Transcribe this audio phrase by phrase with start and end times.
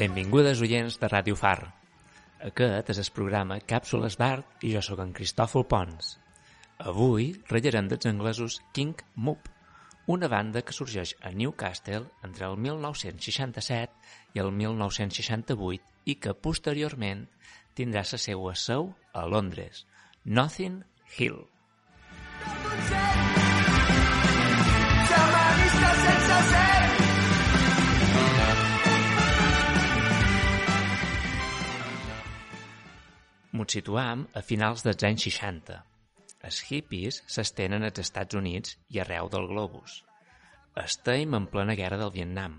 [0.00, 1.58] Benvingudes oients de Ràdio Far.
[2.48, 6.14] Aquest és el programa Càpsules d'Art i jo sóc en Cristòfol Pons.
[6.88, 9.50] Avui ratllarem dels anglesos King Moop,
[10.08, 13.92] una banda que sorgeix a Newcastle entre el 1967
[14.38, 17.26] i el 1968 i que posteriorment
[17.76, 19.84] tindrà la seva seu a Londres,
[20.24, 20.80] Nothing
[21.18, 21.42] Hill.
[26.00, 26.69] Sense ser,
[33.60, 35.74] Ens situam a finals dels anys 60.
[36.48, 39.98] Els hippies s'estenen als Estats Units i arreu del globus.
[40.82, 42.54] Estem en plena guerra del Vietnam.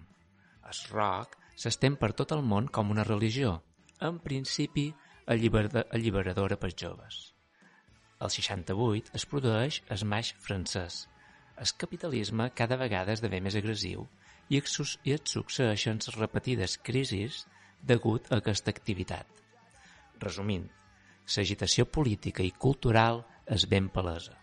[0.71, 3.55] El rock s'estén per tot el món com una religió,
[3.99, 4.91] en principi
[5.25, 7.21] alliber- alliberadora pels joves.
[8.21, 11.07] El 68 es produeix el maix francès.
[11.57, 14.05] El capitalisme cada vegada esdevé més agressiu
[14.49, 17.47] i sus- i et succeeixen repetides crisis
[17.81, 19.25] degut a aquesta activitat.
[20.19, 20.69] Resumint,
[21.37, 24.37] l'agitació política i cultural és ben palesa.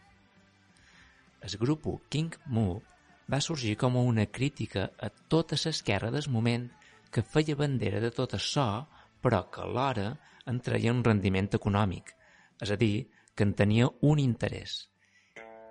[1.42, 2.83] El grup King Move
[3.30, 6.67] va sorgir com una crítica a tota l'esquerra del moment
[7.12, 8.86] que feia bandera de tot açò,
[9.22, 10.11] però que alhora
[10.50, 12.14] en treia un rendiment econòmic,
[12.62, 14.89] és a dir, que en tenia un interès.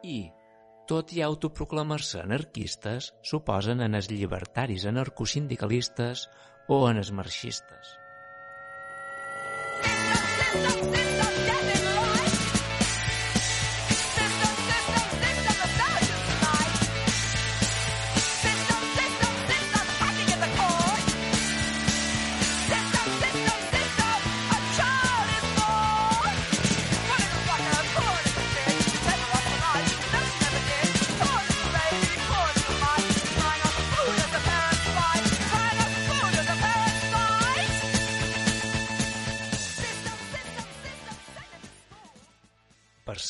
[0.03, 0.29] I,
[0.87, 6.27] tot i autoproclamar-se anarquistes, suposen en els llibertaris anarcosindicalistes
[6.71, 7.97] o en els marxistes.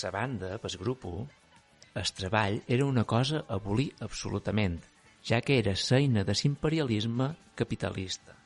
[0.08, 1.04] Sa banda, pel grup,
[1.98, 4.80] el treball era una cosa a abolir absolutament,
[5.28, 8.38] ja que era seina de l'imperialisme capitalista.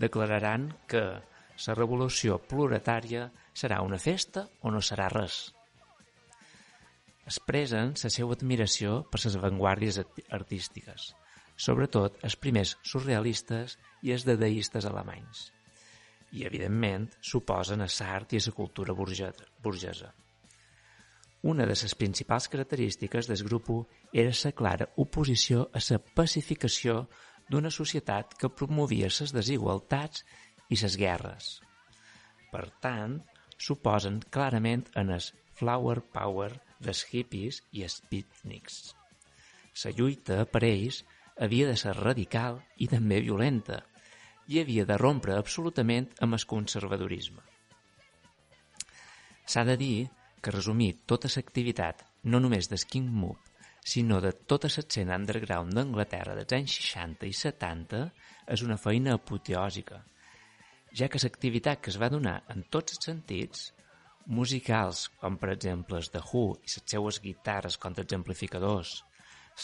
[0.00, 1.02] Declararan que
[1.66, 5.50] la revolució proletària serà una festa o no serà res.
[7.28, 11.10] Expressen la seva admiració per les avantguàrdies art- artístiques,
[11.60, 15.50] sobretot els primers surrealistes i els dadaistes alemanys.
[16.32, 20.14] I, evidentment, suposen a l'art i a la cultura burgesa.
[21.42, 23.70] Una de les principals característiques del grup
[24.12, 27.06] era la clara oposició a la pacificació
[27.48, 30.24] d'una societat que promovia les desigualtats
[30.68, 31.48] i les guerres.
[32.52, 33.20] Per tant,
[33.56, 35.24] suposen clarament en el
[35.56, 36.50] flower power
[36.80, 38.94] dels hippies i els beatniks.
[39.84, 41.04] La lluita, per ells,
[41.40, 43.80] havia de ser radical i també violenta
[44.50, 47.42] i havia de rompre absolutament amb el conservadorisme.
[49.46, 50.08] S'ha de dir
[50.42, 53.38] que resumir tota l'activitat, no només del King Move,
[53.84, 58.00] sinó de tota l'escena underground d'Anglaterra dels anys 60 i 70,
[58.54, 60.00] és una feina apoteòsica,
[60.96, 63.68] ja que l'activitat que es va donar en tots els sentits,
[64.26, 68.98] musicals, com per exemple els The Who i les seues guitarres contra els amplificadors,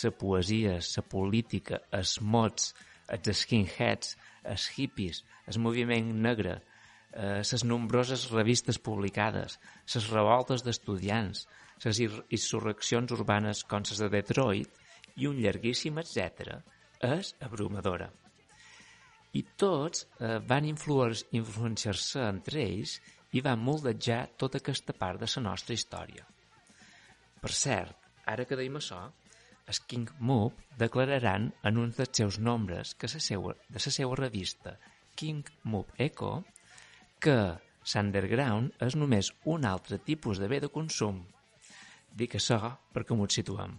[0.02, 2.72] la poesia, la política, els mots,
[3.08, 6.58] els skinheads, els hippies, el moviment negre,
[7.16, 9.58] eh, les nombroses revistes publicades,
[9.94, 11.46] les revoltes d'estudiants,
[11.84, 14.84] les insurreccions urbanes com les de Detroit
[15.16, 16.60] i un llarguíssim etc.
[17.00, 18.08] és abrumadora.
[19.36, 22.96] I tots eh, van influenciar-se entre ells
[23.36, 26.24] i van moldejar tota aquesta part de la nostra història.
[27.40, 27.96] Per cert,
[28.32, 29.02] ara que deim això,
[29.66, 34.16] els King Move declararan en un dels seus nombres que la seua, de la seva
[34.18, 34.76] revista
[35.16, 36.44] King Move Echo
[37.22, 37.38] que
[37.92, 41.22] l'underground és només un altre tipus de bé de consum.
[42.16, 42.58] Dic això
[42.94, 43.76] perquè m'ho situem.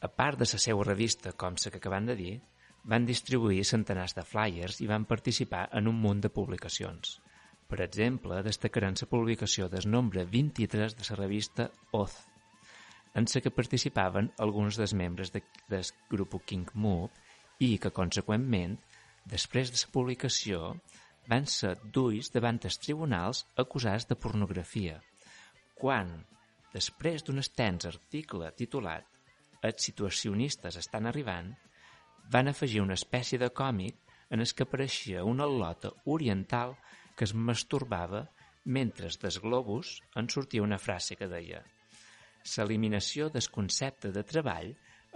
[0.00, 2.34] A part de la seva revista, com la que acabem de dir,
[2.84, 7.18] van distribuir centenars de flyers i van participar en un munt de publicacions.
[7.68, 12.16] Per exemple, destacarem la publicació del nombre 23 de la revista Oz,
[13.14, 17.10] en la que participaven alguns dels membres de, del grup King Moop
[17.60, 18.78] i que, conseqüentment,
[19.26, 20.74] després de la publicació,
[21.30, 24.96] van ser duis davant els tribunals acusats de pornografia,
[25.78, 26.10] quan,
[26.74, 29.06] després d'un extens article titulat
[29.68, 31.50] Els situacionistes estan arribant,
[32.32, 33.98] van afegir una espècie de còmic
[34.30, 36.72] en el que apareixia una lota oriental
[37.16, 38.22] que es masturbava
[38.64, 41.60] mentre des globus en sortia una frase que deia
[42.56, 44.70] «L'eliminació del concepte de treball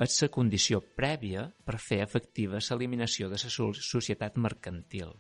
[0.07, 5.15] és la condició prèvia per fer efectiva l'eliminació de la societat mercantil».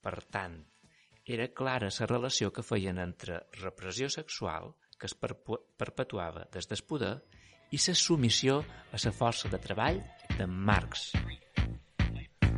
[0.00, 0.54] Per tant,
[1.24, 7.14] era clara la relació que feien entre repressió sexual, que es perpetuava des del poder,
[7.70, 8.60] i la submissió
[8.92, 10.00] a la força de treball
[10.38, 11.12] de Marx.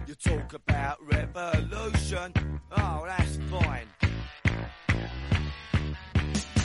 [0.07, 2.33] You talk about revolution,
[2.71, 3.89] oh that's fine.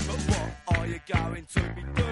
[0.07, 2.06] But what are you going to be doing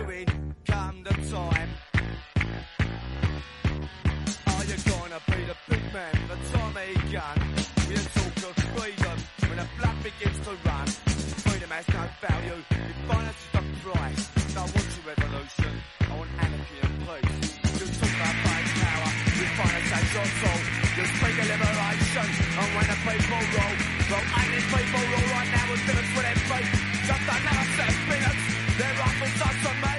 [11.75, 14.23] has no value, if violence is the price.
[14.55, 15.71] I want your revolution,
[16.07, 17.35] I want anarchy and peace.
[17.75, 20.61] You talk about fight power, you violence takes your soul.
[20.95, 22.27] You speak of liberation,
[22.59, 23.75] and when the people rule,
[24.07, 26.71] well ain't these people rule right now with villains for their faith.
[27.09, 28.41] Just another set of spinners,
[28.79, 29.95] their rifles touch on me.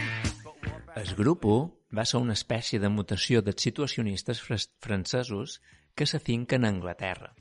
[0.96, 1.44] El grup
[1.93, 5.61] va ser una espècie de mutació dels situacionistes francesos
[5.94, 7.34] que s'afinquen a Anglaterra.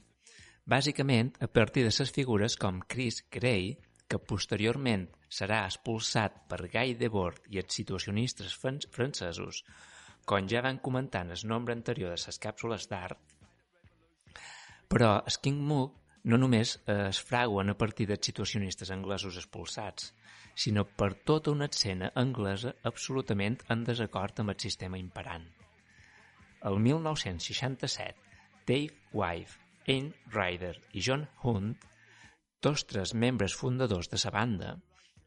[0.67, 3.77] Bàsicament, a partir de les figures com Chris Gray,
[4.07, 8.55] que posteriorment serà expulsat per Guy Debord i els situacionistes
[8.97, 9.63] francesos,
[10.25, 13.19] com ja van comentar en el nombre anterior de les càpsules d'art,
[14.89, 20.13] però el King Mook no només es fraguen a partir dels situacionistes anglesos expulsats,
[20.55, 25.45] sinó per tota una escena anglesa absolutament en desacord amb el sistema imperant.
[26.65, 31.75] El 1967, Dave Wife, Ayn Ryder i John Hunt,
[32.59, 34.75] tots tres membres fundadors de la banda,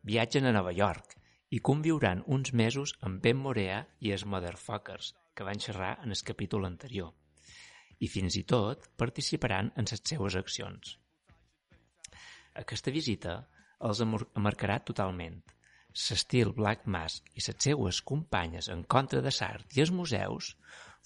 [0.03, 1.17] viatgen a Nova York
[1.51, 6.25] i conviuran uns mesos amb Ben Morea i els Motherfuckers, que van xerrar en el
[6.25, 7.13] capítol anterior,
[7.99, 10.97] i fins i tot participaran en les seues accions.
[12.59, 13.39] Aquesta visita
[13.89, 14.03] els
[14.47, 15.39] marcarà totalment.
[15.99, 20.53] L'estil Black Mask i les seues companyes en contra de l'art i els museus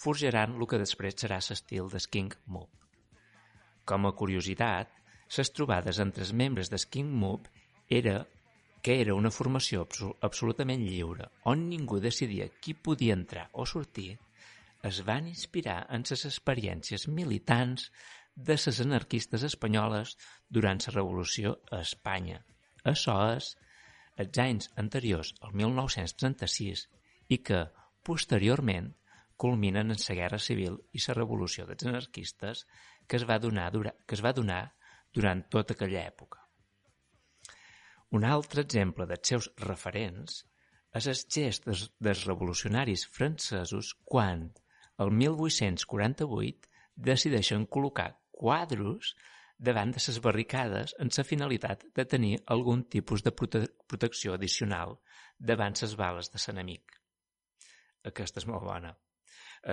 [0.04, 2.70] forjaran el que després serà l'estil de King Moop.
[3.84, 4.90] Com a curiositat,
[5.36, 7.48] les trobades entre els membres de King Moop
[7.88, 8.26] era
[8.82, 9.84] que era una formació
[10.26, 14.18] absolutament lliure, on ningú decidia qui podia entrar o sortir,
[14.82, 17.90] es van inspirar en les experiències militants
[18.34, 20.16] de les anarquistes espanyoles
[20.48, 22.40] durant la Revolució a Espanya.
[22.82, 23.52] Això és
[24.18, 26.88] els anys anteriors al 1936
[27.28, 27.62] i que,
[28.02, 28.90] posteriorment,
[29.36, 32.66] culminen en la Guerra Civil i la Revolució dels anarquistes
[33.06, 33.70] que es va donar,
[34.06, 34.72] que es va donar
[35.14, 36.40] durant tota aquella època.
[38.16, 40.42] Un altre exemple dels seus referents
[41.00, 44.50] és el gest dels, dels revolucionaris francesos quan,
[45.00, 46.68] el 1848,
[47.08, 48.10] decideixen col·locar
[48.42, 49.14] quadros
[49.56, 54.98] davant de les barricades en la finalitat de tenir algun tipus de prote protecció addicional
[55.38, 56.98] davant les bales de l'enemic.
[58.10, 58.92] Aquesta és molt bona.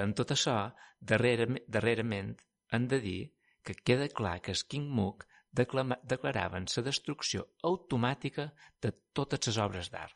[0.01, 0.55] En tot això,
[1.01, 2.35] darrerament, darrerament
[2.71, 3.21] hem de dir
[3.65, 8.49] que queda clar que els King Mook declaraven la destrucció automàtica
[8.81, 10.15] de totes les obres d'art.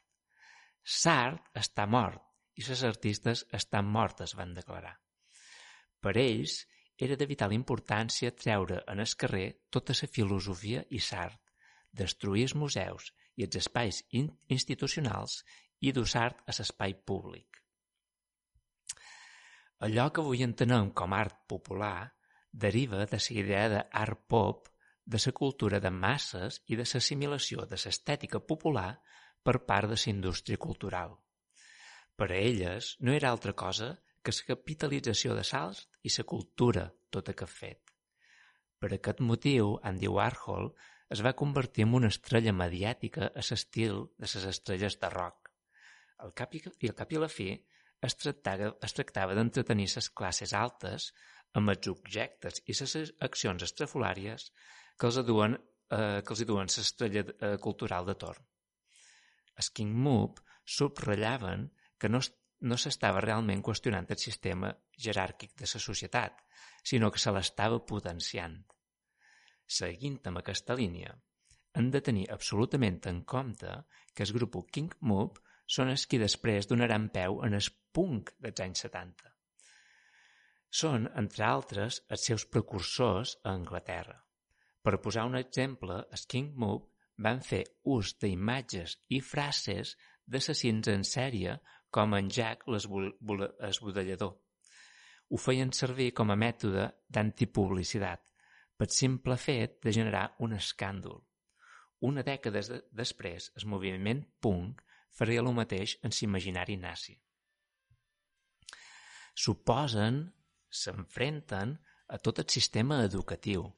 [0.83, 2.21] Sart està mort
[2.59, 4.93] i les artistes estan mortes, van declarar.
[6.03, 6.59] Per ells,
[6.97, 11.39] era de vital importància treure en el carrer tota la filosofia i l'art,
[11.91, 15.41] destruir els museus i els espais institucionals
[15.81, 17.59] i dur-art a l'espai públic.
[19.83, 22.11] Allò que avui entenem com art popular
[22.65, 24.69] deriva de la idea d'art pop
[25.05, 28.89] de la cultura de masses i de l'assimilació de l'estètica popular
[29.43, 31.17] per part de la indústria cultural.
[32.15, 33.89] Per a elles no era altra cosa
[34.23, 37.93] que la capitalització de l'art i la cultura tot aquest fet.
[38.79, 40.71] Per aquest motiu, Andy Warhol
[41.15, 45.51] es va convertir en una estrella mediàtica a l'estil de les estrelles de rock.
[46.23, 47.49] Al cap i, al cap i a la fi,
[48.07, 51.11] es tractava, es tractava d'entretenir les classes altes
[51.59, 54.49] amb els objectes i les accions estrafolàries
[54.97, 55.57] que els duen,
[55.89, 58.45] eh, que els duen l'estrella eh, cultural de torn.
[59.57, 61.67] Els King Moop subratllaven
[61.99, 62.21] que no,
[62.69, 64.71] no s'estava realment qüestionant el sistema
[65.05, 66.39] jeràrquic de la societat,
[66.83, 68.57] sinó que se l'estava potenciant.
[69.65, 71.13] Seguint amb aquesta línia,
[71.73, 73.75] hem de tenir absolutament en compte
[74.13, 75.39] que el grup King Moop
[75.75, 79.31] són els qui després donaran peu en el punk dels anys 70.
[80.81, 84.17] Són, entre altres, els seus precursors a Anglaterra.
[84.83, 86.89] Per posar un exemple, els King Move
[87.23, 87.63] van fer
[87.93, 89.95] ús d'imatges i frases
[90.27, 91.55] d'assassins en sèrie
[91.93, 94.33] com en Jack l'esbudellador.
[95.29, 98.21] Ho feien servir com a mètode d'antipublicitat,
[98.77, 101.21] pel simple fet de generar un escàndol.
[102.03, 102.61] Una dècada
[102.91, 104.81] després, el moviment punk
[105.15, 107.15] faria el mateix en l'imaginari nazi.
[109.33, 110.19] Suposen,
[110.69, 111.77] s'enfrenten
[112.09, 113.69] a tot el sistema educatiu.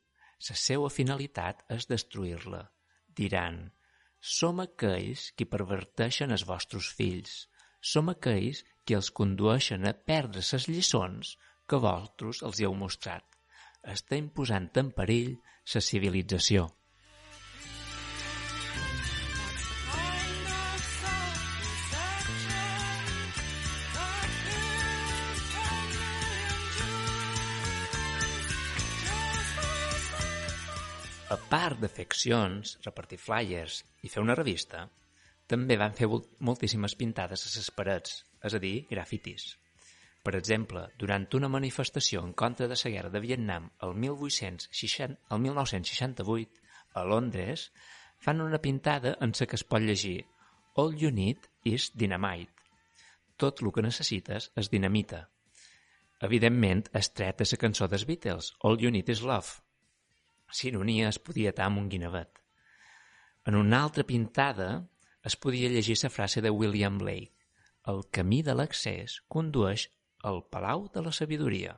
[0.50, 2.62] La seva finalitat és destruir-la.
[3.18, 3.60] Diran,
[4.20, 7.34] som aquells qui perverteixen els vostres fills.
[7.82, 11.36] Som aquells qui els condueixen a perdre les lliçons
[11.70, 13.26] que vosaltres els heu mostrat.
[13.96, 15.36] Està imposant en perill
[15.74, 16.68] la civilització.
[31.36, 34.86] A part de fer accions, repartir flyers i fer una revista,
[35.52, 36.08] també van fer
[36.48, 38.14] moltíssimes pintades a les parets,
[38.48, 39.50] és a dir, grafitis.
[40.24, 45.44] Per exemple, durant una manifestació en contra de la guerra de Vietnam el, 1860, el
[45.48, 46.64] 1968,
[46.94, 47.68] a Londres,
[48.18, 50.22] fan una pintada en la que es pot llegir
[50.76, 52.54] All you need is dynamite.
[53.36, 55.26] Tot el que necessites és dinamita.
[56.30, 59.65] Evidentment, es tret de la cançó dels Beatles, All you need is love,
[60.52, 62.42] S'ironia es podia atar amb un guinevet.
[63.46, 64.70] En una altra pintada
[65.24, 67.34] es podia llegir la frase de William Blake
[67.92, 69.88] El camí de l'accés condueix
[70.30, 71.76] al Palau de la Sabidoria.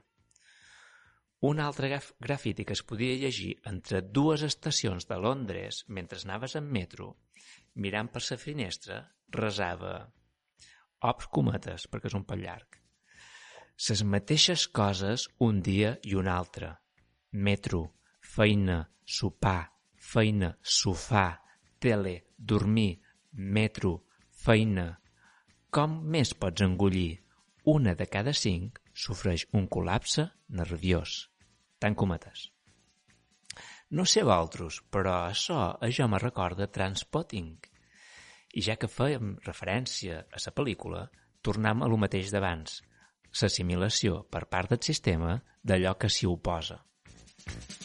[1.49, 6.55] Un altre graf grafiti que es podia llegir entre dues estacions de Londres mentre anaves
[6.55, 7.09] en metro,
[7.75, 9.93] mirant per la finestra, resava
[11.11, 12.79] ops cometes, perquè és un poc llarg.
[13.77, 16.71] Ses mateixes coses un dia i un altre.
[17.31, 17.83] Metro,
[18.37, 21.41] feina, sopar, feina, sofà,
[21.79, 22.99] tele, dormir,
[23.33, 24.91] metro, feina.
[25.73, 27.17] Com més pots engullir?
[27.73, 30.27] Una de cada cinc sofreix un col·lapse
[30.59, 31.15] nerviós.
[31.81, 32.51] Tant cometes.
[33.97, 37.55] No sé vosaltres, però això a jo me recorda Transpotting.
[38.53, 41.07] I ja que fèiem referència a la pel·lícula,
[41.41, 42.81] tornem a lo mateix d'abans,
[43.41, 46.83] l'assimilació per part del sistema d'allò que s'hi oposa.
[47.47, 47.76] Nothing's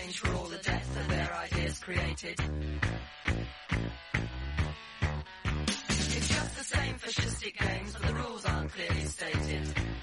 [0.00, 2.40] changed for all the death that their ideas created.
[5.86, 9.93] It's just the same fascistic games, but the rules aren't clearly stated.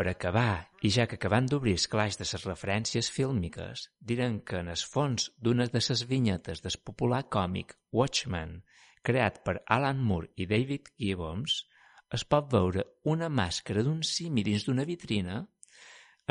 [0.00, 4.62] Per acabar, i ja que acabant d'obrir el claix de les referències fílmiques, diran que
[4.64, 8.54] en el fons d'una de les vinyetes del popular còmic Watchmen,
[9.04, 11.58] creat per Alan Moore i David Gibbons,
[12.16, 15.42] es pot veure una màscara d'un simi dins d'una vitrina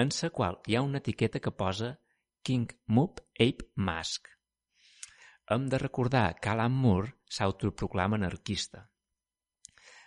[0.01, 1.93] en la qual hi ha una etiqueta que posa
[2.41, 4.33] King Moop Ape Mask.
[5.45, 8.88] Hem de recordar que Alan Moore s'autoproclama anarquista.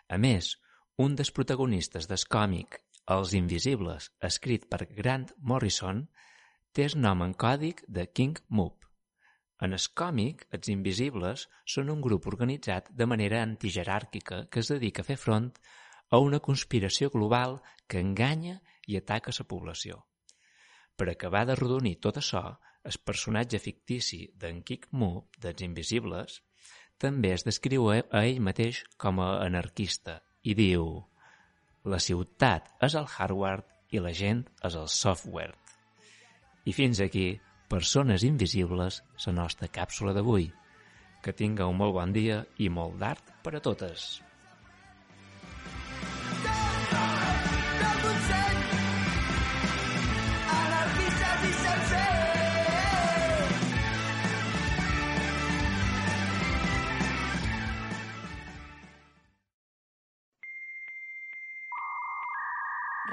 [0.09, 0.57] A més,
[0.99, 6.05] un dels protagonistes del còmic Els Invisibles, escrit per Grant Morrison,
[6.71, 8.87] té el nom en còdic de King Moop.
[9.63, 15.03] En el còmic, els Invisibles són un grup organitzat de manera antijeràrquica que es dedica
[15.03, 15.51] a fer front
[16.11, 20.05] a una conspiració global que enganya i ataca la població.
[20.97, 22.45] Per acabar de rodonir tot això,
[22.85, 26.43] el personatge fictici d'en King Moop, dels Invisibles,
[26.99, 31.12] també es descriu a ell mateix com a anarquista i diu
[31.85, 35.55] «La ciutat és el hardware i la gent és el software».
[36.65, 40.51] I fins aquí, persones invisibles, la nostra càpsula d'avui.
[41.23, 44.23] Que tinga un molt bon dia i molt d'art per a totes.